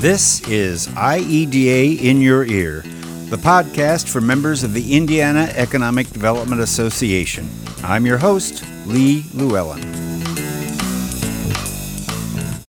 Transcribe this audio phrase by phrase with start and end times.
[0.00, 2.82] This is IEDA in Your Ear,
[3.30, 7.50] the podcast for members of the Indiana Economic Development Association.
[7.82, 9.82] I'm your host, Lee Llewellyn.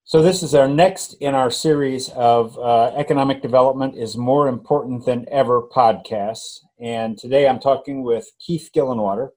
[0.04, 5.04] So, this is our next in our series of uh, Economic Development is More Important
[5.04, 6.60] Than Ever podcasts.
[6.80, 9.28] And today I'm talking with Keith Gillenwater.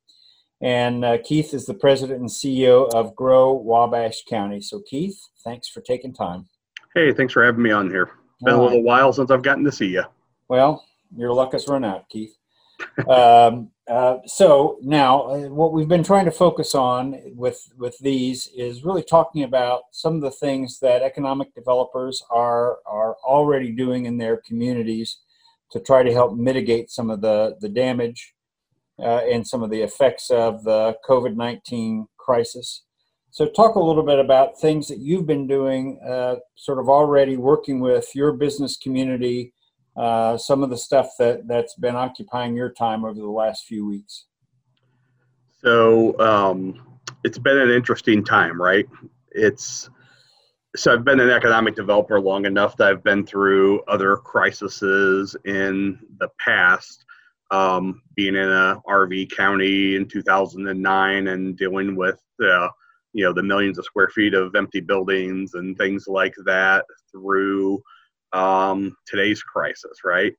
[0.61, 4.61] And uh, Keith is the president and CEO of Grow Wabash County.
[4.61, 6.45] So, Keith, thanks for taking time.
[6.95, 8.11] Hey, thanks for having me on here.
[8.35, 10.03] It's been a little while since I've gotten to see you.
[10.47, 10.85] Well,
[11.15, 12.37] your luck has run out, Keith.
[13.09, 18.47] um, uh, so now, uh, what we've been trying to focus on with with these
[18.55, 24.05] is really talking about some of the things that economic developers are are already doing
[24.05, 25.17] in their communities
[25.71, 28.35] to try to help mitigate some of the the damage
[28.99, 32.83] uh, and some of the effects of the COVID nineteen crisis.
[33.33, 37.35] So, talk a little bit about things that you've been doing, uh, sort of already
[37.35, 39.53] working with your business community,
[39.97, 43.87] uh, some of the stuff that, that's been occupying your time over the last few
[43.87, 44.25] weeks.
[45.63, 48.87] So, um, it's been an interesting time, right?
[49.31, 49.89] It's
[50.75, 55.97] so I've been an economic developer long enough that I've been through other crises in
[56.19, 57.03] the past.
[57.49, 62.67] Um, being in a RV county in 2009 and dealing with uh,
[63.13, 67.81] you know the millions of square feet of empty buildings and things like that through
[68.33, 70.33] um, today's crisis, right?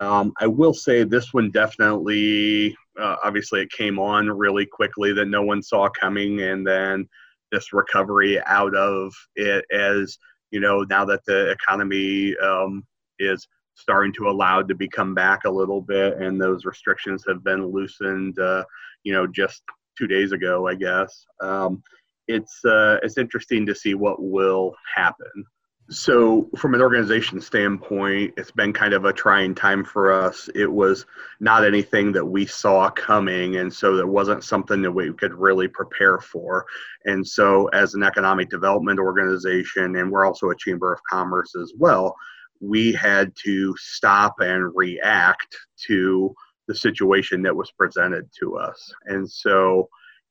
[0.00, 5.26] Um, I will say this one definitely, uh, obviously, it came on really quickly that
[5.26, 7.08] no one saw coming, and then
[7.50, 10.18] this recovery out of it as
[10.50, 12.84] you know now that the economy um,
[13.18, 17.66] is starting to allow to become back a little bit, and those restrictions have been
[17.66, 18.64] loosened, uh,
[19.04, 19.62] you know, just
[19.96, 21.26] two days ago, I guess.
[21.40, 21.82] Um,
[22.28, 25.44] it's uh, it's interesting to see what will happen.
[25.90, 30.50] So, from an organization standpoint, it's been kind of a trying time for us.
[30.54, 31.06] It was
[31.40, 35.66] not anything that we saw coming, and so there wasn't something that we could really
[35.66, 36.66] prepare for.
[37.06, 41.72] And so, as an economic development organization, and we're also a chamber of commerce as
[41.78, 42.14] well,
[42.60, 45.56] we had to stop and react
[45.86, 46.34] to
[46.66, 48.92] the situation that was presented to us.
[49.06, 49.88] And so,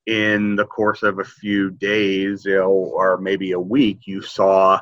[0.08, 4.80] in the course of a few days, you know, or maybe a week, you saw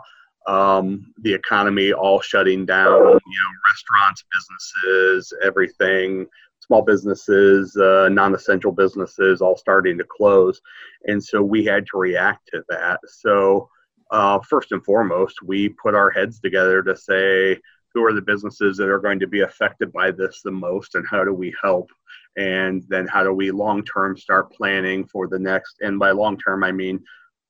[0.48, 2.92] um, the economy all shutting down.
[2.94, 6.28] You know, restaurants, businesses, everything,
[6.60, 10.62] small businesses, uh, non-essential businesses, all starting to close,
[11.06, 13.00] and so we had to react to that.
[13.08, 13.70] So.
[14.12, 17.60] Uh, first and foremost, we put our heads together to say
[17.92, 21.04] who are the businesses that are going to be affected by this the most and
[21.10, 21.90] how do we help
[22.38, 26.38] and then how do we long term start planning for the next and by long
[26.38, 27.02] term i mean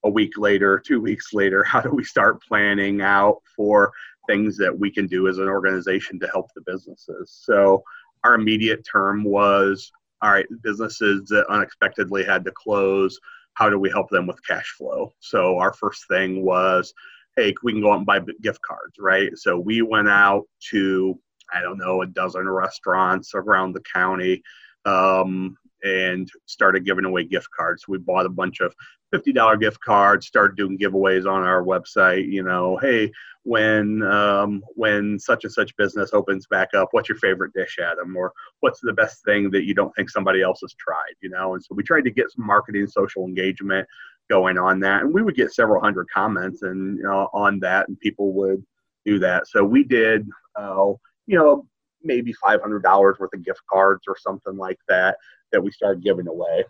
[0.03, 3.91] a week later two weeks later how do we start planning out for
[4.27, 7.37] things that we can do as an organization to help the businesses?
[7.43, 7.83] So
[8.23, 9.91] our immediate term was
[10.21, 13.19] all right businesses that unexpectedly had to close
[13.53, 15.13] how do we help them with cash flow?
[15.19, 16.93] So our first thing was
[17.35, 19.35] hey we can go out and buy gift cards right?
[19.37, 21.19] So we went out to
[21.53, 24.41] i don't know a dozen restaurants around the county
[24.85, 27.87] um, and started giving away gift cards.
[27.87, 28.73] We bought a bunch of
[29.13, 32.27] $50 gift cards, started doing giveaways on our website.
[32.31, 33.11] You know, hey,
[33.43, 38.15] when um, when such and such business opens back up, what's your favorite dish Adam?
[38.15, 41.13] or what's the best thing that you don't think somebody else has tried?
[41.21, 43.87] You know, and so we tried to get some marketing, social engagement
[44.29, 47.87] going on that, and we would get several hundred comments and you know, on that,
[47.87, 48.65] and people would
[49.05, 49.47] do that.
[49.47, 50.93] So we did, uh,
[51.27, 51.67] you know,
[52.05, 52.83] maybe $500
[53.19, 55.17] worth of gift cards or something like that
[55.51, 56.63] that we started giving away.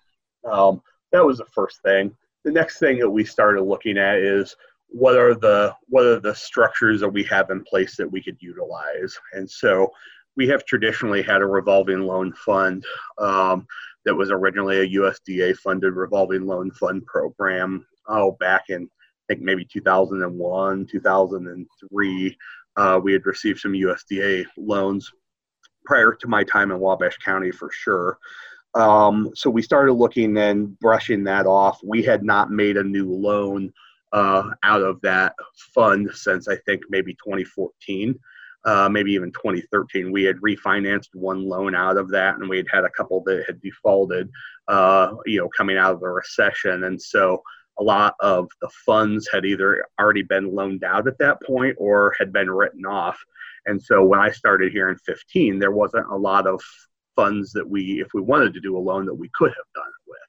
[0.50, 0.82] Um,
[1.12, 2.16] that was the first thing.
[2.44, 4.56] The next thing that we started looking at is
[4.88, 8.38] what are the what are the structures that we have in place that we could
[8.40, 9.18] utilize.
[9.34, 9.92] And so
[10.38, 12.84] we have traditionally had a revolving loan fund
[13.18, 13.66] um,
[14.04, 17.86] that was originally a USDA funded revolving loan fund program.
[18.08, 18.84] Oh, back in
[19.28, 22.38] I think maybe 2001, 2003,
[22.78, 25.12] uh, we had received some USDA loans
[25.86, 28.18] prior to my time in Wabash County for sure.
[28.76, 31.80] Um, so we started looking and brushing that off.
[31.84, 33.72] We had not made a new loan
[34.12, 35.34] uh, out of that
[35.74, 38.20] fund since I think maybe 2014,
[38.66, 40.12] uh, maybe even 2013.
[40.12, 43.46] We had refinanced one loan out of that, and we had had a couple that
[43.48, 44.30] had defaulted,
[44.68, 46.84] uh, you know, coming out of the recession.
[46.84, 47.42] And so
[47.80, 52.16] a lot of the funds had either already been loaned out at that point or
[52.18, 53.18] had been written off.
[53.66, 56.62] And so when I started here in 15, there wasn't a lot of
[57.16, 59.88] funds that we, if we wanted to do a loan, that we could have done
[59.88, 60.20] it with.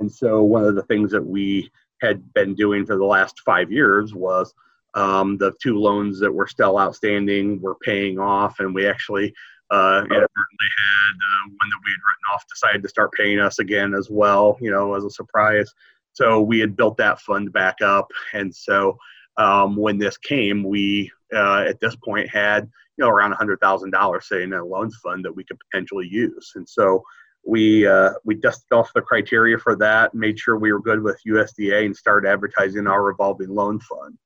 [0.00, 1.70] And so one of the things that we
[2.02, 4.52] had been doing for the last five years was
[4.94, 9.34] Um, the two loans that were still outstanding were paying off, and we actually
[9.70, 13.92] uh, had uh, one that we had written off decided to start paying us again
[13.94, 15.70] as well, you know, as a surprise.
[16.12, 18.96] So we had built that fund back up, and so
[19.38, 22.64] um, when this came, we uh, at this point had
[22.96, 26.08] you know around hundred thousand dollars sitting in a loans fund that we could potentially
[26.10, 27.02] use, and so
[27.46, 31.20] we uh, we dusted off the criteria for that, made sure we were good with
[31.26, 34.18] USDA, and started advertising our revolving loan fund.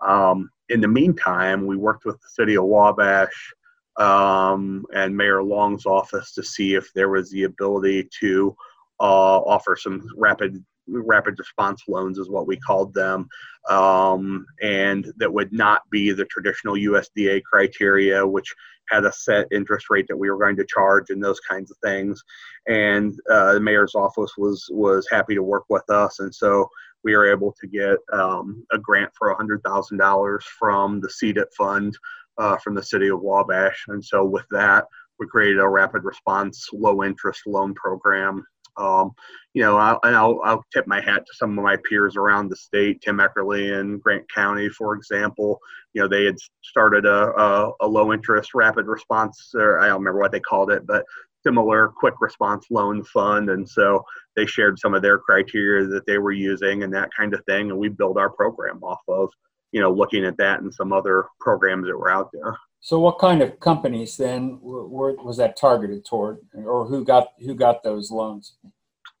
[0.00, 3.54] Um, in the meantime, we worked with the city of Wabash
[3.98, 8.54] um, and Mayor Long's office to see if there was the ability to
[9.00, 13.28] uh, offer some rapid rapid response loans is what we called them
[13.68, 18.54] um, and that would not be the traditional usda criteria which
[18.88, 21.76] had a set interest rate that we were going to charge and those kinds of
[21.82, 22.22] things
[22.68, 26.68] and uh, the mayor's office was was happy to work with us and so
[27.06, 31.96] we were able to get um, a grant for $100000 from the CDIP fund
[32.38, 33.84] uh, from the city of Wabash.
[33.88, 34.86] And so with that,
[35.18, 38.44] we created a rapid response low interest loan program.
[38.78, 39.12] Um,
[39.54, 42.56] you know, I'll, I'll, I'll, tip my hat to some of my peers around the
[42.56, 45.58] state, Tim Eckerle in Grant County, for example.
[45.94, 50.00] You know, they had started a, a, a low interest rapid response, or I don't
[50.00, 51.04] remember what they called it, but
[51.42, 53.50] similar quick response loan fund.
[53.50, 57.32] And so they shared some of their criteria that they were using and that kind
[57.32, 57.70] of thing.
[57.70, 59.30] And we build our program off of
[59.72, 62.56] you know, looking at that and some other programs that were out there.
[62.80, 67.54] So, what kind of companies then were, was that targeted toward, or who got who
[67.54, 68.54] got those loans?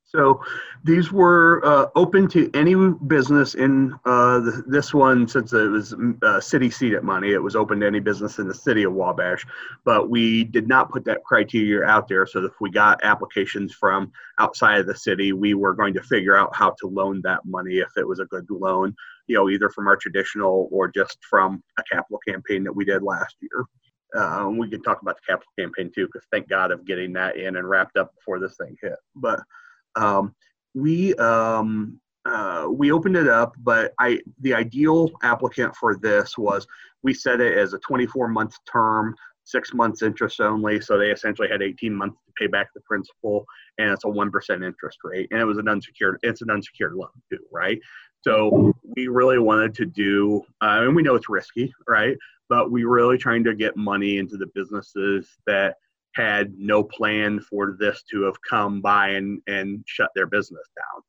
[0.08, 0.40] So
[0.84, 2.74] these were uh, open to any
[3.06, 7.56] business in uh, the, this one, since it was uh, city seated money, it was
[7.56, 9.44] open to any business in the city of Wabash.
[9.84, 12.24] But we did not put that criteria out there.
[12.24, 16.36] So if we got applications from outside of the city, we were going to figure
[16.36, 18.94] out how to loan that money if it was a good loan,
[19.26, 23.02] you know, either from our traditional or just from a capital campaign that we did
[23.02, 23.64] last year.
[24.16, 27.36] Uh, we can talk about the capital campaign too, because thank God of getting that
[27.36, 28.94] in and wrapped up before this thing hit.
[29.14, 29.40] But
[29.96, 30.34] um,
[30.74, 36.66] we um, uh, we opened it up, but I the ideal applicant for this was
[37.02, 39.14] we set it as a 24 month term,
[39.44, 40.80] six months interest only.
[40.80, 43.46] So they essentially had 18 months to pay back the principal,
[43.78, 46.18] and it's a one percent interest rate, and it was an unsecured.
[46.22, 47.78] It's an unsecured loan too, right?
[48.26, 52.16] So we really wanted to do, uh, and we know it's risky, right?
[52.48, 55.76] But we were really trying to get money into the businesses that
[56.16, 61.02] had no plan for this to have come by and, and shut their business down.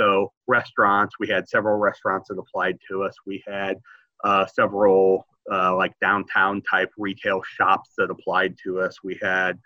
[0.00, 3.14] So, restaurants, we had several restaurants that applied to us.
[3.24, 3.78] We had
[4.24, 8.96] uh, several uh, like downtown type retail shops that applied to us.
[9.04, 9.60] We had,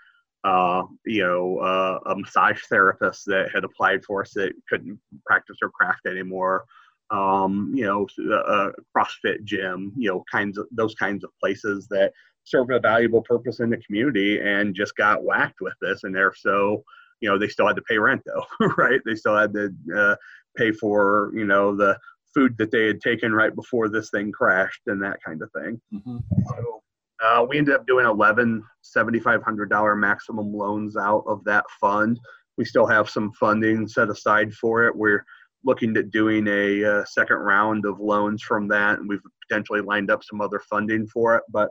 [0.44, 5.56] uh, you know, uh, a massage therapist that had applied for us that couldn't practice
[5.62, 6.66] her craft anymore.
[7.10, 12.12] Um, you know, a CrossFit gym, you know, kinds of those kinds of places that
[12.44, 16.34] serve a valuable purpose in the community and just got whacked with this and they're
[16.34, 16.82] so
[17.20, 19.00] you know they still had to pay rent though right?
[19.04, 20.16] They still had to uh,
[20.56, 21.98] pay for you know the
[22.34, 25.80] food that they had taken right before this thing crashed and that kind of thing.
[25.92, 26.18] Mm-hmm.
[26.48, 26.82] so
[27.24, 28.62] uh, we ended up doing 11
[28.96, 32.18] $7500 maximum loans out of that fund.
[32.56, 34.94] We still have some funding set aside for it.
[34.94, 35.24] We're
[35.64, 40.10] looking at doing a uh, second round of loans from that and we've potentially lined
[40.10, 41.70] up some other funding for it but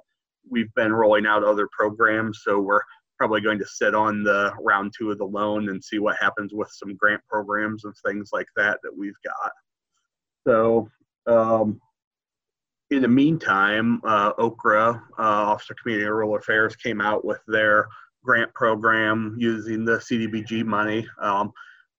[0.49, 2.81] we've been rolling out other programs, so we're
[3.17, 6.53] probably going to sit on the round two of the loan and see what happens
[6.53, 9.51] with some grant programs and things like that that we've got.
[10.47, 10.89] So,
[11.25, 11.81] um,
[12.89, 17.39] in the meantime, uh, OCRA, uh, Office of Community and Rural Affairs, came out with
[17.47, 17.87] their
[18.23, 21.05] grant program using the CDBG money.
[21.21, 21.51] Um,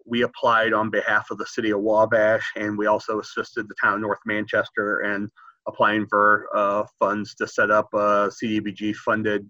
[0.08, 3.94] we applied on behalf of the city of Wabash, and we also assisted the town
[3.94, 5.30] of North Manchester and
[5.66, 9.48] applying for uh, funds to set up a CDBG funded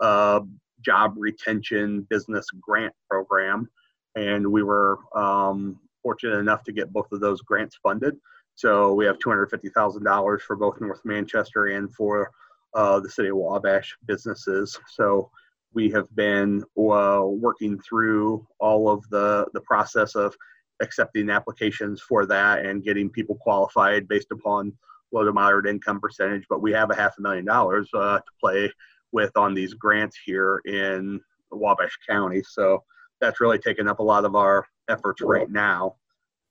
[0.00, 0.40] uh,
[0.84, 3.68] job retention business grant program.
[4.16, 8.16] And we were um, fortunate enough to get both of those grants funded.
[8.56, 12.30] So we have $250,000 for both North Manchester and for
[12.74, 14.76] uh, the city of Wabash businesses.
[14.88, 15.30] So
[15.74, 20.34] we have been uh, working through all of the, the process of
[20.82, 24.72] accepting applications for that and getting people qualified based upon
[25.12, 28.32] low to moderate income percentage, but we have a half a million dollars uh, to
[28.40, 28.72] play
[29.12, 32.42] with on these grants here in Wabash County.
[32.48, 32.82] So
[33.20, 35.96] that's really taken up a lot of our efforts right now.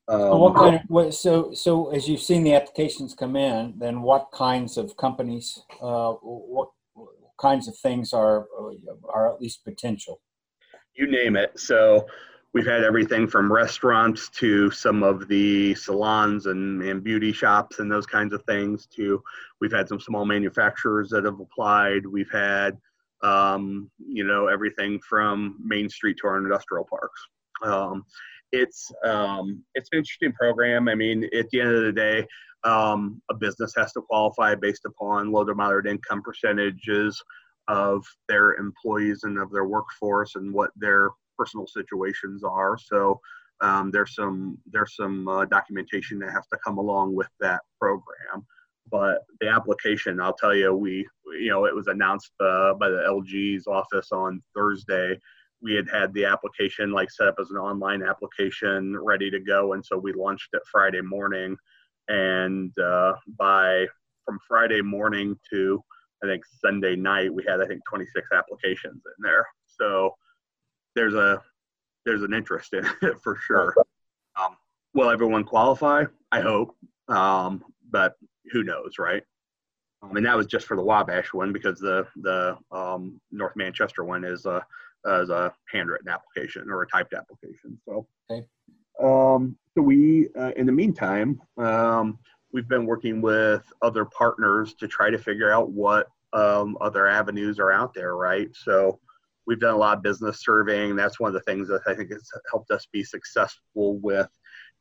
[0.08, 4.02] Um, what kind of, what, so, so as you've seen the applications come in, then
[4.02, 6.68] what kinds of companies, uh, what, what
[7.40, 8.46] kinds of things are,
[9.08, 10.20] are at least potential?
[10.94, 11.58] You name it.
[11.58, 12.06] So
[12.52, 17.90] we've had everything from restaurants to some of the salons and, and beauty shops and
[17.90, 19.22] those kinds of things to
[19.60, 22.76] we've had some small manufacturers that have applied we've had
[23.22, 27.20] um, you know everything from main street to our industrial parks
[27.62, 28.04] um,
[28.52, 32.26] it's um, it's an interesting program i mean at the end of the day
[32.64, 37.20] um, a business has to qualify based upon low to moderate income percentages
[37.68, 42.76] of their employees and of their workforce and what their personal situations are.
[42.78, 43.20] So
[43.60, 48.46] um, there's some there's some uh, documentation that has to come along with that program.
[48.90, 51.06] But the application, I'll tell you, we
[51.38, 55.18] you know it was announced uh, by the LG's office on Thursday.
[55.62, 59.74] We had had the application like set up as an online application ready to go,
[59.74, 61.56] and so we launched it Friday morning.
[62.10, 63.86] And uh, by
[64.24, 65.82] from Friday morning to
[66.22, 69.46] I think Sunday night, we had I think 26 applications in there.
[69.66, 70.14] So
[70.94, 71.40] there's a
[72.04, 73.74] there's an interest in it for sure.
[74.40, 74.56] Um,
[74.94, 76.04] will everyone qualify?
[76.32, 76.76] I hope,
[77.08, 78.14] um, but
[78.52, 79.22] who knows, right?
[80.02, 84.04] Um, and that was just for the Wabash one because the the um, North Manchester
[84.04, 84.64] one is a
[85.06, 87.78] is a handwritten application or a typed application.
[87.86, 88.46] So, okay.
[89.02, 92.18] um, so we uh, in the meantime um,
[92.52, 97.58] we've been working with other partners to try to figure out what um, other avenues
[97.58, 98.48] are out there, right?
[98.52, 98.98] So
[99.46, 100.96] we've done a lot of business surveying.
[100.96, 104.28] That's one of the things that I think has helped us be successful with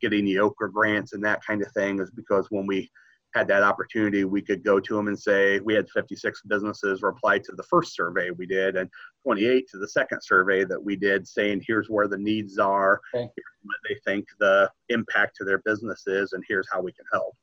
[0.02, 2.90] getting the OCRA grants and that kind of thing is because when we
[3.34, 7.38] had that opportunity, we could go to them and say, we had 56 businesses reply
[7.40, 8.90] to the first survey we did and
[9.24, 13.30] 28 to the second survey that we did saying, here's where the needs are, okay.
[13.64, 17.36] what they think the impact to their business is, and here's how we can help.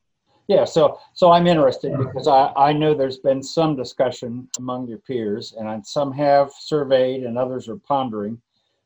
[0.48, 4.98] Yeah, so so I'm interested because I, I know there's been some discussion among your
[4.98, 8.40] peers, and some have surveyed and others are pondering.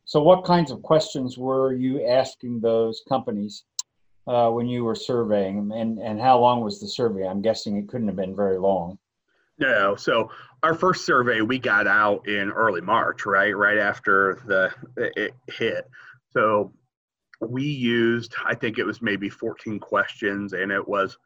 [0.07, 3.65] So, what kinds of questions were you asking those companies
[4.27, 7.27] uh, when you were surveying, and and how long was the survey?
[7.27, 8.99] I'm guessing it couldn't have been very long.
[9.59, 10.31] No, so
[10.63, 14.73] our first survey we got out in early March, right, right after the
[15.17, 15.89] it hit.
[16.31, 16.73] So
[17.41, 21.17] we used, I think it was maybe 14 questions, and it was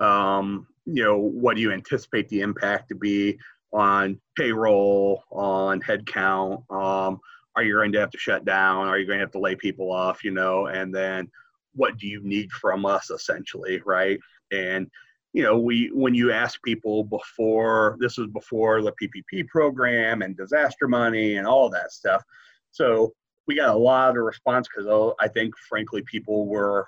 [0.00, 3.38] um, you know, what do you anticipate the impact to be
[3.72, 6.70] on payroll, on headcount?
[6.70, 7.20] Um,
[7.54, 8.86] are you going to have to shut down?
[8.86, 10.22] Are you going to have to lay people off?
[10.22, 11.30] You know, and then
[11.76, 14.18] what do you need from us essentially, right?
[14.50, 14.88] And
[15.32, 20.36] you know, we when you ask people before this was before the PPP program and
[20.36, 22.22] disaster money and all that stuff,
[22.70, 23.12] so
[23.46, 26.86] we got a lot of response because oh, I think frankly people were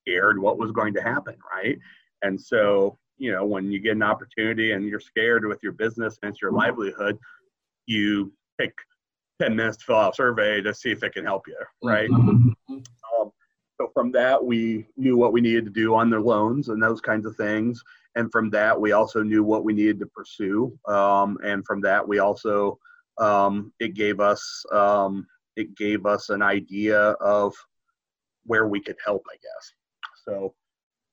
[0.00, 1.78] scared what was going to happen, right?
[2.22, 6.18] And so, you know, when you get an opportunity and you're scared with your business
[6.22, 7.18] and it's your livelihood,
[7.86, 8.72] you take
[9.40, 12.08] 10 minutes to fill out a survey to see if it can help you, right?
[12.10, 12.74] Mm-hmm.
[13.20, 13.30] Um,
[13.80, 17.00] so from that, we knew what we needed to do on their loans and those
[17.00, 17.82] kinds of things.
[18.14, 20.78] And from that, we also knew what we needed to pursue.
[20.86, 22.78] Um, and from that, we also
[23.18, 25.26] um, it gave us um,
[25.56, 27.54] it gave us an idea of
[28.44, 29.72] where we could help, I guess.
[30.24, 30.54] So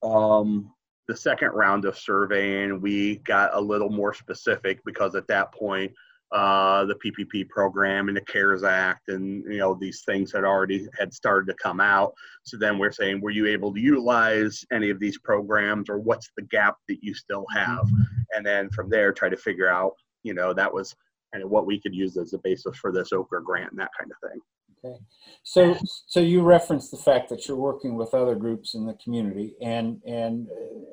[0.08, 0.72] um,
[1.08, 5.92] the second round of surveying, we got a little more specific because at that point,
[6.32, 10.88] uh, the PPP program and the CARES Act and you know these things had already
[10.98, 12.14] had started to come out.
[12.44, 16.30] So then we're saying, were you able to utilize any of these programs, or what's
[16.38, 17.86] the gap that you still have?
[18.34, 20.96] And then from there, try to figure out, you know, that was
[21.34, 23.92] kind of what we could use as a basis for this OCRA grant and that
[23.98, 24.40] kind of thing.
[24.84, 24.98] Okay,
[25.44, 29.54] so so you referenced the fact that you're working with other groups in the community,
[29.62, 30.48] and and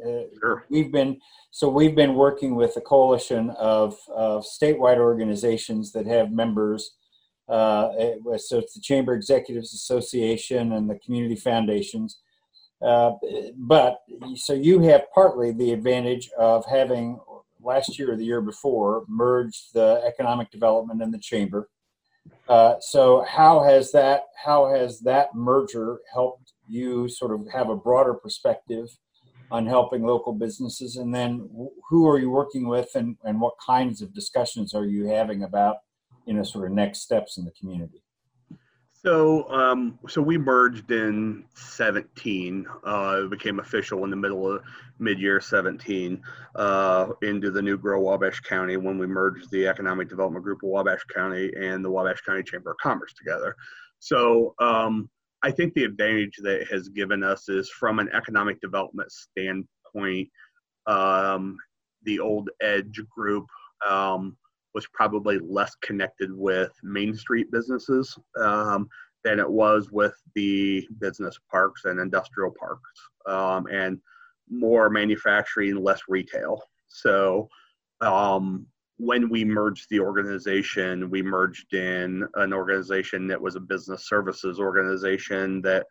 [0.07, 0.67] uh, sure.
[0.69, 1.19] we've been
[1.51, 6.97] so we've been working with a coalition of, of statewide organizations that have members.
[7.49, 7.89] Uh,
[8.37, 12.19] so it's the Chamber Executives Association and the community foundations.
[12.83, 13.13] Uh,
[13.57, 14.01] but
[14.37, 17.19] so you have partly the advantage of having
[17.63, 21.71] last year or the year before merged the economic development and the chamber
[22.49, 27.77] uh, so how has that how has that merger helped you sort of have a
[27.77, 28.89] broader perspective
[29.51, 30.97] on helping local businesses?
[30.97, 31.49] And then
[31.89, 35.77] who are you working with and, and what kinds of discussions are you having about
[36.27, 38.03] you know sort of next steps in the community
[39.03, 42.67] so, um, so we merged in 17.
[42.85, 44.63] Uh, it became official in the middle of
[44.99, 46.21] mid-year 17
[46.57, 50.71] uh, into the new Grow Wabash County when we merged the Economic Development Group of
[50.71, 53.55] Wabash County and the Wabash County Chamber of Commerce together.
[54.01, 55.09] So, um,
[55.43, 60.29] I think the advantage that has given us is from an economic development standpoint,
[60.89, 61.57] um,
[62.03, 63.47] the old Edge group
[63.89, 64.37] um,
[64.79, 68.17] was probably less connected with Main Street businesses.
[68.41, 68.89] Um,
[69.25, 72.89] than it was with the business parks and industrial parks,
[73.27, 73.99] um, and
[74.49, 76.63] more manufacturing, less retail.
[76.87, 77.49] So
[78.01, 78.65] um,
[78.99, 84.61] when we merged the organization, we merged in an organization that was a business services
[84.61, 85.87] organization that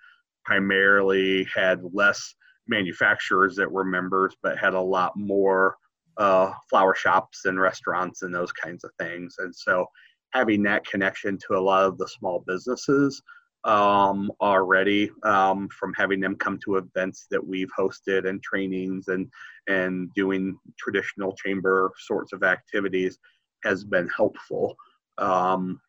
[0.45, 2.33] primarily had less
[2.69, 5.75] manufacturers that were members, but had a lot more
[6.17, 9.35] uh, flower shops and restaurants and those kinds of things.
[9.39, 9.85] And so
[10.33, 13.21] having that connection to a lot of the small businesses
[13.63, 19.29] um, already um, from having them come to events that we've hosted and trainings and
[19.67, 23.17] and doing traditional chamber sorts of activities
[23.63, 24.75] has been helpful.
[25.17, 25.81] Um,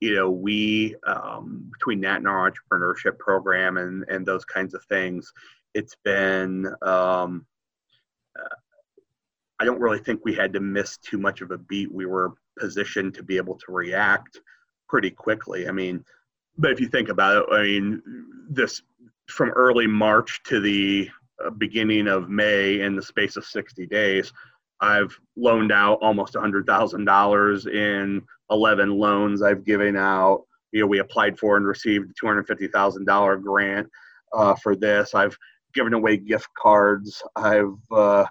[0.00, 4.84] you know, we um, between that and our entrepreneurship program and and those kinds of
[4.84, 5.32] things,
[5.74, 6.66] it's been.
[6.82, 7.46] Um,
[8.38, 8.54] uh,
[9.58, 11.92] I don't really think we had to miss too much of a beat.
[11.92, 14.40] We were positioned to be able to react
[14.88, 15.68] pretty quickly.
[15.68, 16.04] I mean,
[16.58, 18.02] but if you think about it, I mean,
[18.48, 18.82] this
[19.28, 21.08] from early March to the
[21.44, 24.32] uh, beginning of May in the space of 60 days,
[24.80, 30.44] I've loaned out almost $100,000 in 11 loans I've given out.
[30.72, 33.88] You know, we applied for and received a $250,000 grant
[34.32, 35.14] uh, for this.
[35.14, 35.36] I've
[35.74, 37.22] given away gift cards.
[37.36, 38.26] I've uh,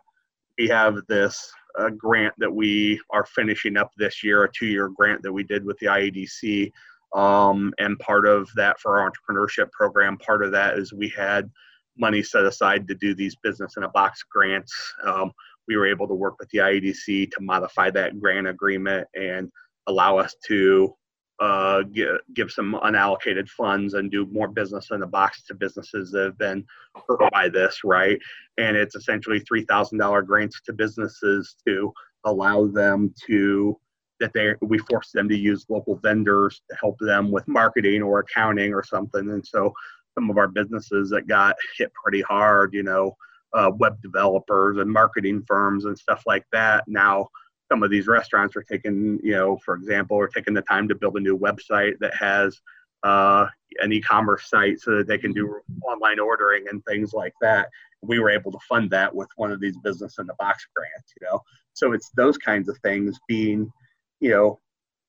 [0.57, 5.21] we have this uh, grant that we are finishing up this year, a two-year grant
[5.23, 6.71] that we did with the IEDC
[7.15, 11.49] um, and part of that for our entrepreneurship program, part of that is we had
[11.97, 14.73] money set aside to do these business in a box grants.
[15.05, 15.31] Um,
[15.67, 19.49] we were able to work with the IEDC to modify that grant agreement and
[19.87, 20.93] allow us to
[21.39, 26.11] uh, give, give some unallocated funds and do more business in the box to businesses
[26.11, 26.65] that have been
[27.07, 28.19] hurt by this, right?
[28.57, 31.91] And it's essentially $3,000 grants to businesses to
[32.23, 33.77] allow them to
[34.21, 38.19] that they we force them to use local vendors to help them with marketing or
[38.19, 39.29] accounting or something.
[39.31, 39.73] And so
[40.13, 43.15] some of our businesses that got hit pretty hard, you know,
[43.53, 46.85] uh, web developers and marketing firms and stuff like that.
[46.87, 47.27] Now
[47.71, 50.95] some of these restaurants are taking, you know, for example, are taking the time to
[50.95, 52.59] build a new website that has
[53.03, 53.47] uh,
[53.79, 57.69] an e-commerce site so that they can do online ordering and things like that.
[58.01, 61.13] We were able to fund that with one of these business in the box grants,
[61.19, 61.39] you know.
[61.73, 63.71] So it's those kinds of things being
[64.19, 64.59] you know,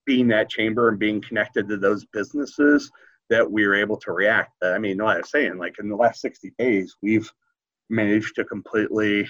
[0.05, 2.91] being that chamber and being connected to those businesses
[3.29, 4.53] that we were able to react.
[4.63, 7.31] I mean, like I was saying, like in the last 60 days, we've
[7.91, 9.29] managed to completely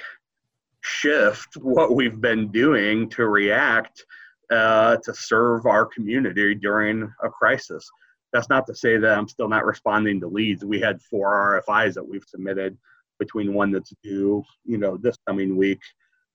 [0.86, 4.04] shift what we've been doing to react
[4.50, 7.88] uh, to serve our community during a crisis.
[8.32, 10.64] That's not to say that I'm still not responding to leads.
[10.64, 12.76] We had four RFIs that we've submitted
[13.18, 15.80] between one that's due, you know, this coming week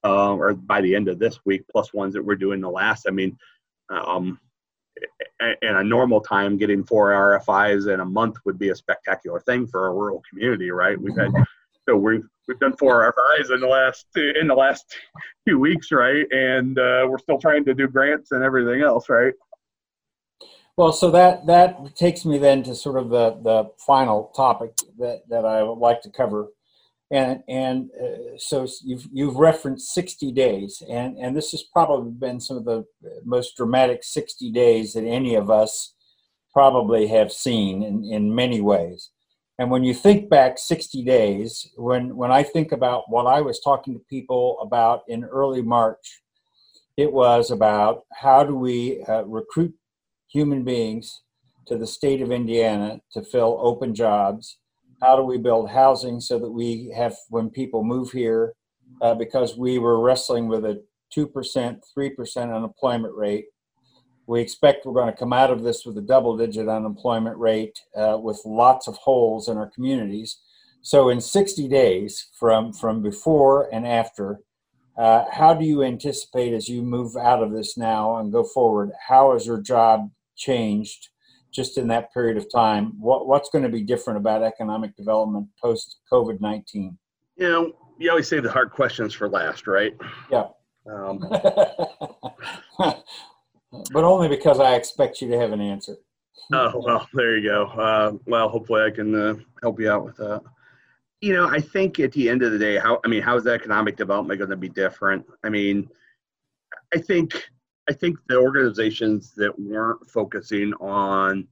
[0.04, 3.06] uh, or by the end of this week, plus ones that we're doing the last.
[3.08, 3.38] I mean,
[3.90, 4.40] um,
[5.62, 9.68] in a normal time, getting four RFIs in a month would be a spectacular thing
[9.68, 11.00] for a rural community, right?
[11.00, 11.32] We've had
[11.88, 14.86] so we've we've done four RFIs in the last two, in the last
[15.48, 16.26] two weeks, right?
[16.32, 19.34] And uh, we're still trying to do grants and everything else, right?
[20.78, 25.22] Well, so that that takes me then to sort of the the final topic that
[25.30, 26.50] that I would like to cover
[27.12, 32.40] and and uh, so you've you've referenced 60 days and and this has probably been
[32.40, 32.86] some of the
[33.26, 35.94] most dramatic 60 days that any of us
[36.54, 39.10] probably have seen in, in many ways
[39.62, 43.60] and when you think back 60 days when when i think about what i was
[43.60, 46.22] talking to people about in early march
[46.98, 49.74] it was about how do we uh, recruit
[50.28, 51.22] human beings
[51.68, 54.58] to the state of indiana to fill open jobs?
[55.02, 58.54] How do we build housing so that we have when people move here
[59.02, 60.84] uh, because we were wrestling with a
[61.16, 63.46] 2% 3% unemployment rate
[64.32, 67.78] we expect we're going to come out of this with a double digit unemployment rate
[67.96, 70.42] uh, with lots of holes in our communities
[70.82, 74.40] so in 60 days from from before and after
[74.98, 78.92] uh, how do you anticipate as you move out of this now and go forward
[79.08, 81.10] how has your job changed
[81.52, 82.94] just in that period of time?
[83.00, 86.98] What, what's going to be different about economic development post COVID 19?
[87.36, 89.94] You know, you always save the hard questions for last, right?
[90.32, 90.48] Yeah.
[90.90, 91.24] Um,
[93.72, 95.96] but only because I expect you to have an answer.
[96.54, 97.66] oh, well, there you go.
[97.66, 100.42] Uh, well, hopefully I can uh, help you out with that.
[101.22, 103.46] You know, I think at the end of the day, how, I mean, how is
[103.46, 105.26] economic development going to be different?
[105.44, 105.88] I mean,
[106.94, 107.50] I think
[107.90, 111.48] I think the organizations that weren't focusing on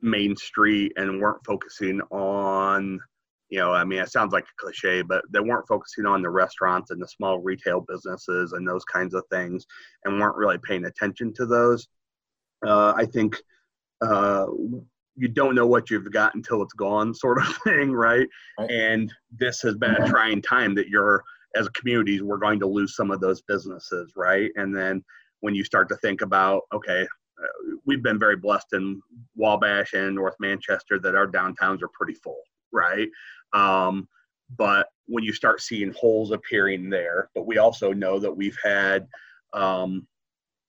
[0.00, 3.00] Main Street and weren't focusing on,
[3.52, 6.30] you know, I mean, it sounds like a cliche, but they weren't focusing on the
[6.30, 9.66] restaurants and the small retail businesses and those kinds of things
[10.06, 11.86] and weren't really paying attention to those.
[12.66, 13.36] Uh, I think
[14.00, 14.46] uh,
[15.16, 18.26] you don't know what you've got until it's gone, sort of thing, right?
[18.58, 18.70] right?
[18.70, 21.22] And this has been a trying time that you're,
[21.54, 24.50] as communities, we're going to lose some of those businesses, right?
[24.56, 25.04] And then
[25.40, 29.02] when you start to think about, okay, uh, we've been very blessed in
[29.36, 32.40] Wabash and North Manchester that our downtowns are pretty full,
[32.72, 33.08] right?
[33.52, 34.08] Um,
[34.56, 39.06] but when you start seeing holes appearing there, but we also know that we've had
[39.52, 40.06] um,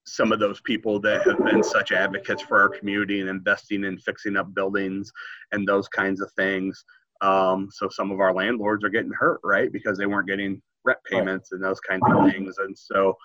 [0.06, 3.98] some of those people that have been such advocates for our community and investing in
[3.98, 5.12] fixing up buildings
[5.52, 6.84] and those kinds of things.
[7.22, 11.00] Um, so some of our landlords are getting hurt, right, because they weren't getting rent
[11.10, 12.58] payments and those kinds of things.
[12.58, 13.16] And so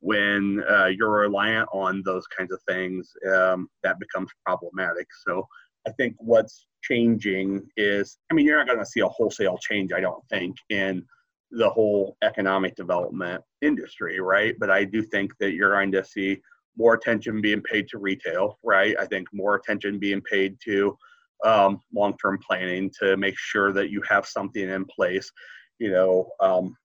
[0.00, 5.08] when uh, you're reliant on those kinds of things, um, that becomes problematic.
[5.26, 5.44] So
[5.88, 9.92] I think what's changing is, I mean, you're not going to see a wholesale change,
[9.92, 11.04] I don't think, in
[11.50, 14.54] the whole economic development industry, right?
[14.58, 16.40] But I do think that you're going to see
[16.76, 18.94] more attention being paid to retail, right?
[18.98, 20.96] I think more attention being paid to
[21.44, 25.30] um, long-term planning to make sure that you have something in place.
[25.78, 26.76] You know, um,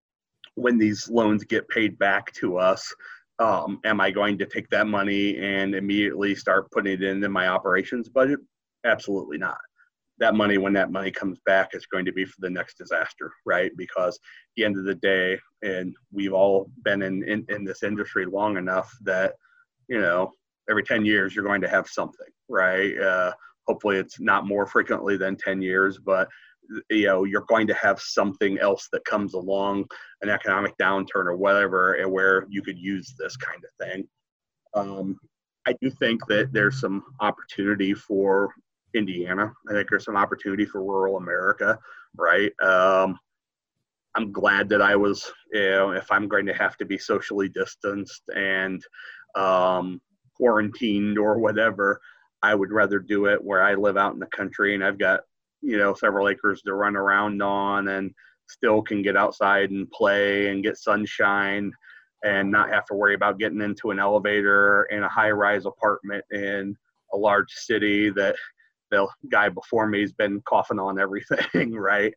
[0.56, 2.94] when these loans get paid back to us,
[3.40, 7.48] um, am I going to take that money and immediately start putting it into my
[7.48, 8.40] operations budget?
[8.86, 9.58] Absolutely not
[10.24, 13.30] that money when that money comes back is going to be for the next disaster
[13.46, 13.72] right?
[13.76, 14.18] Because
[14.56, 18.56] the end of the day and we've all been in, in in this industry long
[18.56, 19.34] enough that
[19.90, 20.32] you know
[20.70, 22.98] every 10 years you're going to have something right?
[22.98, 23.34] Uh,
[23.68, 26.30] hopefully it's not more frequently than 10 years but
[26.90, 29.84] you know you're going to have something else that comes along
[30.22, 34.08] an economic downturn or whatever and where you could use this kind of thing.
[34.74, 35.20] Um,
[35.68, 38.54] i do think that there's some opportunity for
[38.96, 39.52] Indiana.
[39.70, 41.78] I think there's some opportunity for rural America,
[42.16, 42.52] right?
[42.62, 43.18] Um,
[44.16, 47.50] I'm glad that I was, you know, if I'm going to have to be socially
[47.50, 48.84] distanced and
[49.36, 50.00] um,
[50.38, 52.00] quarantined or whatever,
[52.44, 55.22] I would rather do it where I live out in the country and I've got,
[55.62, 58.12] you know, several acres to run around on and
[58.48, 61.72] still can get outside and play and get sunshine
[62.24, 66.24] and not have to worry about getting into an elevator in a high rise apartment
[66.32, 66.76] in
[67.14, 68.36] a large city that
[68.94, 72.14] the guy before me has been coughing on everything, right?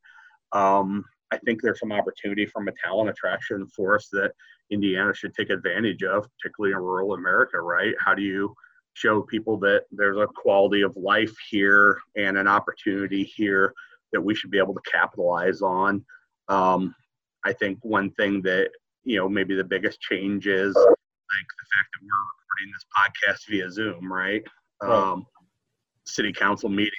[0.52, 4.32] Um, I think there's some opportunity from a talent attraction for us that
[4.70, 7.94] Indiana should take advantage of, particularly in rural America, right?
[7.98, 8.54] How do you
[8.94, 13.72] show people that there's a quality of life here and an opportunity here
[14.12, 16.04] that we should be able to capitalize on?
[16.48, 16.94] Um,
[17.44, 18.70] I think one thing that,
[19.04, 23.50] you know, maybe the biggest change is like the fact that we're recording this podcast
[23.50, 24.42] via Zoom, right?
[24.82, 25.12] right.
[25.12, 25.26] Um,
[26.07, 26.92] city council meetings,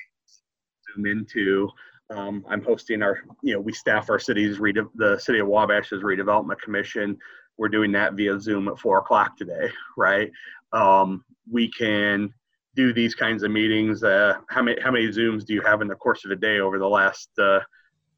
[0.96, 1.70] Zoom into.
[2.10, 6.04] Um, I'm hosting our, you know, we staff our city's rede- the city of Wabash's
[6.04, 7.18] redevelopment commission.
[7.58, 10.32] We're doing that via Zoom at four o'clock today, right?
[10.72, 12.34] Um, we can
[12.76, 14.04] do these kinds of meetings.
[14.04, 16.60] Uh, how many how many Zooms do you have in the course of a day
[16.60, 17.60] over the last uh,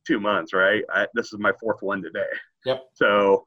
[0.06, 0.54] two months?
[0.54, 2.28] Right, I, this is my fourth one today.
[2.66, 2.84] Yep.
[2.94, 3.46] So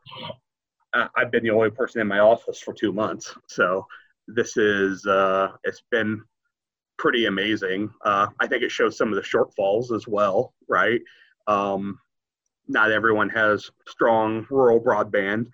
[0.95, 3.35] uh, I've been the only person in my office for two months.
[3.47, 3.87] So
[4.27, 6.23] this is uh, it's been
[7.03, 7.91] pretty amazing.
[8.05, 11.01] Uh, I think it shows some of the shortfalls as well, right?
[11.49, 11.99] Um,
[12.69, 15.47] not everyone has strong rural broadband.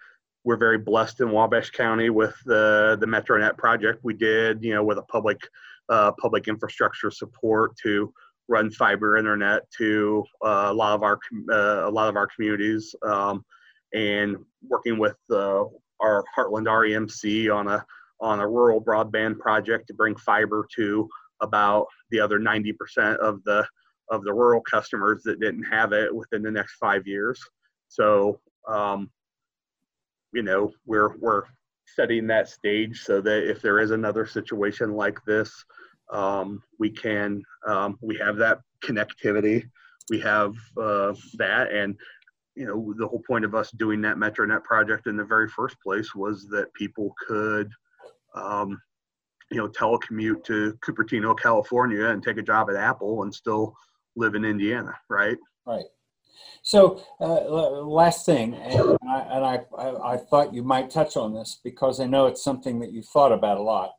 [0.44, 4.84] We're very blessed in Wabash County with the the MetroNet project we did, you know,
[4.84, 5.40] with a public
[5.88, 8.12] uh, public infrastructure support to
[8.48, 11.18] run fiber internet to uh, a lot of our
[11.50, 13.42] uh, a lot of our communities, um,
[13.94, 14.36] and
[14.68, 15.64] working with uh,
[16.00, 17.82] our Heartland REMC on a
[18.20, 21.08] on a rural broadband project to bring fiber to
[21.40, 23.66] about the other 90% of the
[24.10, 27.38] of the rural customers that didn't have it within the next five years.
[27.88, 29.10] So, um,
[30.32, 31.44] you know, we're we're
[31.94, 35.52] setting that stage so that if there is another situation like this,
[36.10, 39.68] um, we can um, we have that connectivity,
[40.10, 41.96] we have uh, that, and
[42.54, 45.76] you know, the whole point of us doing that MetroNet project in the very first
[45.80, 47.70] place was that people could
[48.34, 48.80] um,
[49.50, 53.74] you know telecommute to Cupertino, California, and take a job at Apple and still
[54.16, 55.36] live in Indiana, right?
[55.66, 55.84] Right.
[56.62, 57.50] So, uh,
[57.82, 62.00] last thing, and, I, and I, I, I, thought you might touch on this because
[62.00, 63.92] I know it's something that you've thought about a lot.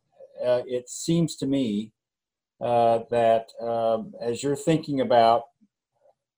[0.44, 1.92] Uh, it seems to me
[2.62, 5.44] uh, that um, as you're thinking about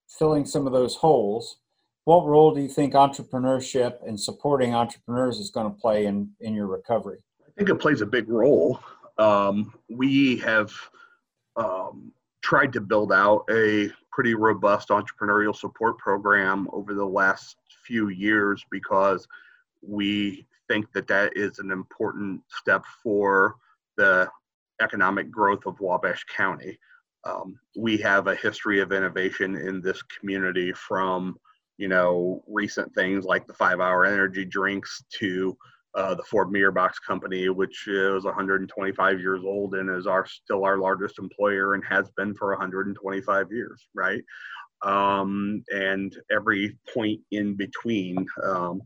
[0.08, 1.58] filling some of those holes,
[2.04, 6.54] what role do you think entrepreneurship and supporting entrepreneurs is going to play in, in
[6.54, 7.18] your recovery?
[7.46, 8.80] I think it plays a big role
[9.18, 10.72] um, we have
[11.56, 18.08] um, tried to build out a pretty robust entrepreneurial support program over the last few
[18.08, 19.26] years because
[19.82, 23.56] we think that that is an important step for
[23.96, 24.28] the
[24.80, 26.78] economic growth of Wabash County.
[27.24, 31.36] um, we have a history of innovation in this community from
[31.78, 35.56] you know recent things like the five hour energy drinks to
[35.94, 40.78] uh, the Ford Box Company, which is 125 years old and is our still our
[40.78, 44.22] largest employer and has been for 125 years, right?
[44.82, 48.26] Um, and every point in between.
[48.42, 48.82] Um,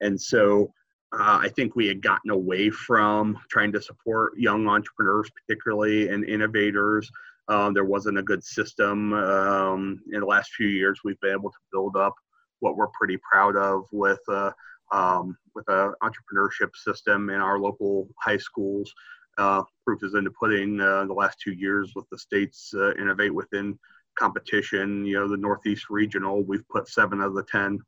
[0.00, 0.72] and so
[1.12, 6.24] uh, I think we had gotten away from trying to support young entrepreneurs, particularly and
[6.24, 7.10] innovators.
[7.48, 9.12] Um, there wasn't a good system.
[9.12, 12.14] Um, in the last few years, we've been able to build up
[12.60, 14.52] what we're pretty proud of with uh,
[14.92, 18.92] um, with an entrepreneurship system in our local high schools.
[19.38, 20.80] Uh, proof is in the pudding.
[20.80, 23.78] Uh, the last two years with the states uh, innovate within
[24.18, 25.04] competition.
[25.04, 27.78] You know, the Northeast Regional, we've put seven of the ten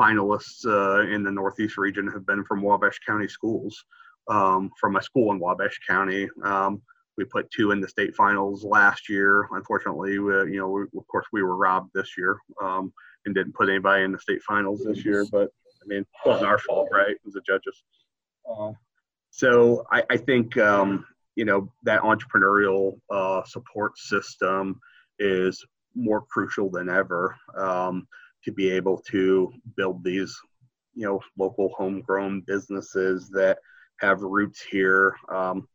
[0.00, 3.84] finalists uh, in the Northeast region have been from Wabash County schools.
[4.28, 6.80] Um, from a school in Wabash County, um,
[7.18, 9.48] we put two in the state finals last year.
[9.52, 12.92] Unfortunately, we, you know, we, of course, we were robbed this year um,
[13.26, 15.26] and didn't put anybody in the state finals this year.
[15.30, 15.50] But
[15.82, 17.10] I mean, it wasn't our fault, right?
[17.10, 17.82] It was the judges.
[18.48, 18.72] Uh,
[19.30, 24.78] so I, I think um, you know that entrepreneurial uh, support system
[25.18, 25.64] is
[25.94, 28.06] more crucial than ever um,
[28.44, 30.38] to be able to build these
[30.94, 33.58] you know local homegrown businesses that
[34.00, 35.14] have roots here.
[35.32, 35.66] Um,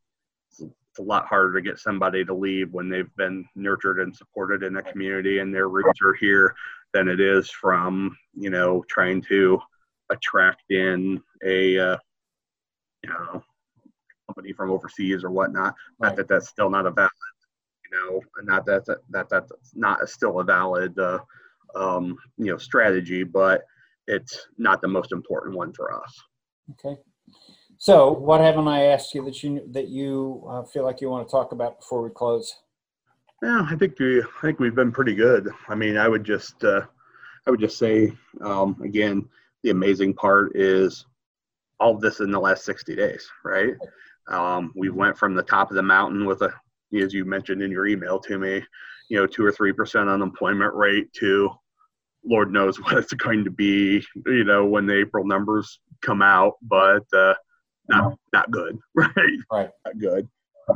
[0.51, 4.15] it's, it's a lot harder to get somebody to leave when they've been nurtured and
[4.15, 6.55] supported in a community and their roots are here
[6.93, 9.59] than it is from you know trying to
[10.09, 11.97] attract in a uh,
[13.03, 13.43] you know
[14.27, 15.75] company from overseas or whatnot.
[15.99, 16.09] Right.
[16.09, 17.11] Not that that's still not a valid,
[17.83, 21.19] you know, not that that, that that's not a, still a valid uh,
[21.75, 23.63] um, you know strategy, but
[24.07, 26.13] it's not the most important one for us.
[26.71, 26.97] Okay.
[27.79, 31.27] So, what haven't I asked you that you that you uh, feel like you want
[31.27, 32.55] to talk about before we close?
[33.43, 35.49] Yeah, I think we I think we've been pretty good.
[35.67, 36.81] I mean, I would just uh,
[37.45, 39.29] I would just say um, again,
[39.67, 41.05] the amazing part is
[41.77, 43.73] all of this in the last 60 days, right?
[44.29, 46.53] Um, we went from the top of the mountain with a,
[46.97, 48.63] as you mentioned in your email to me,
[49.09, 51.51] you know, two or three percent unemployment rate to
[52.23, 56.53] Lord knows what it's going to be, you know, when the April numbers come out,
[56.61, 57.33] but uh,
[57.89, 59.11] not not good, right?
[59.51, 60.29] Right, not good.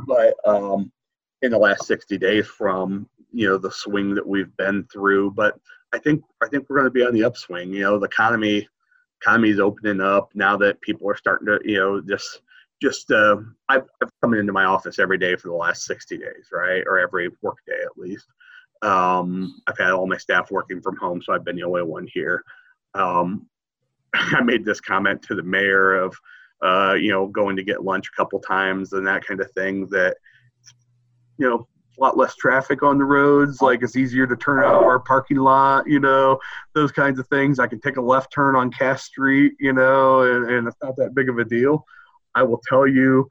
[0.06, 0.92] But um,
[1.40, 5.58] in the last 60 days, from you know the swing that we've been through, but
[5.92, 7.72] I think I think we're going to be on the upswing.
[7.72, 8.68] You know, the economy
[9.22, 12.42] economy is opening up now that people are starting to you know just
[12.82, 13.36] just uh,
[13.68, 16.98] I've, I've come into my office every day for the last 60 days, right, or
[16.98, 18.26] every work day at least.
[18.82, 22.08] Um, I've had all my staff working from home, so I've been the only one
[22.12, 22.42] here.
[22.94, 23.46] Um,
[24.14, 26.16] I made this comment to the mayor of,
[26.60, 29.86] uh, you know, going to get lunch a couple times and that kind of thing.
[29.90, 30.16] That,
[31.38, 33.60] you know, a lot less traffic on the roads.
[33.60, 36.38] Like it's easier to turn out of our parking lot, you know,
[36.74, 37.58] those kinds of things.
[37.58, 40.96] I can take a left turn on Cass Street, you know, and, and it's not
[40.96, 41.84] that big of a deal.
[42.34, 43.28] I will tell you,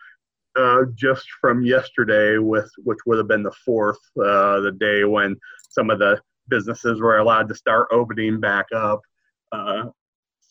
[0.58, 5.38] uh, just from yesterday, with which would have been the fourth, uh, the day when
[5.70, 9.02] some of the businesses were allowed to start opening back up.
[9.52, 9.86] Uh,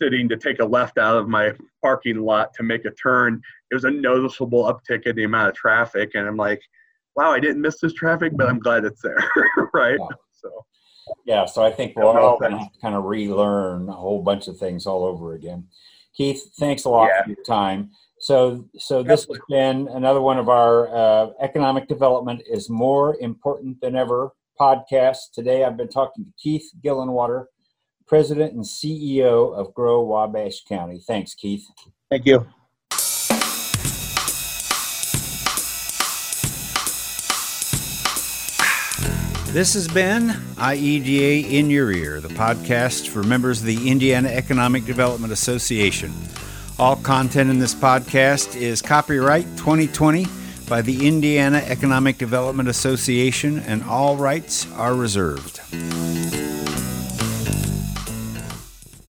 [0.00, 3.74] sitting to take a left out of my parking lot to make a turn, it
[3.74, 6.62] was a noticeable uptick in the amount of traffic, and I'm like
[7.16, 9.18] wow, I didn't miss this traffic, but I'm glad it's there,
[9.74, 9.98] right?
[9.98, 10.16] Yeah.
[10.32, 10.66] So,
[11.26, 14.56] yeah, so I think we're all going to kind of relearn a whole bunch of
[14.56, 15.66] things all over again.
[16.16, 17.22] Keith, thanks a lot yeah.
[17.22, 17.90] for your time.
[18.20, 23.80] So, so this has been another one of our uh, economic development is more important
[23.80, 25.32] than ever podcast.
[25.32, 27.46] Today, I've been talking to Keith Gillenwater,
[28.06, 31.00] President and CEO of Grow Wabash County.
[31.06, 31.64] Thanks, Keith.
[32.10, 32.46] Thank you.
[39.52, 44.84] This has been IEDA in Your Ear, the podcast for members of the Indiana Economic
[44.84, 46.12] Development Association.
[46.78, 50.26] All content in this podcast is copyright 2020
[50.68, 55.60] by the Indiana Economic Development Association, and all rights are reserved.